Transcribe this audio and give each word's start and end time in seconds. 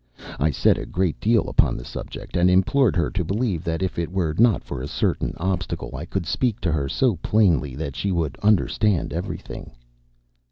I 0.39 0.49
said 0.49 0.79
a 0.79 0.87
great 0.87 1.19
deal 1.19 1.47
upon 1.47 1.77
the 1.77 1.85
subject, 1.85 2.35
and 2.35 2.49
implored 2.49 2.95
her 2.95 3.11
to 3.11 3.23
believe 3.23 3.63
that 3.65 3.83
if 3.83 3.99
it 3.99 4.11
were 4.11 4.33
not 4.35 4.63
for 4.63 4.81
a 4.81 4.87
certain 4.87 5.35
obstacle 5.37 5.95
I 5.95 6.05
could 6.05 6.25
speak 6.25 6.59
to 6.61 6.71
her 6.71 6.89
so 6.89 7.17
plainly 7.17 7.75
that 7.75 7.95
she 7.95 8.11
would 8.11 8.39
understand 8.41 9.13
everything. 9.13 9.73